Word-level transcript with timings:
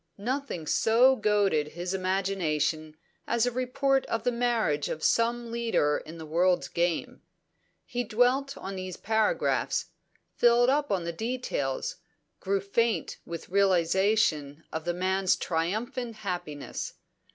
Nothing 0.17 0.65
so 0.65 1.15
goaded 1.15 1.73
his 1.77 1.93
imagination 1.93 2.97
as 3.27 3.45
a 3.45 3.51
report 3.51 4.03
of 4.07 4.23
the 4.23 4.31
marriage 4.31 4.89
of 4.89 5.03
some 5.03 5.51
leader 5.51 6.01
in 6.03 6.17
the 6.17 6.25
world's 6.25 6.67
game. 6.69 7.21
He 7.85 8.03
dwelt 8.03 8.57
on 8.57 8.75
these 8.75 8.97
paragraphs, 8.97 9.91
filled 10.33 10.71
up 10.71 10.89
the 10.89 11.13
details, 11.13 11.97
grew 12.39 12.61
faint 12.61 13.17
with 13.27 13.49
realisation 13.49 14.63
of 14.73 14.85
the 14.85 14.93
man's 14.95 15.35
triumphant 15.35 16.15
happiness. 16.15 16.95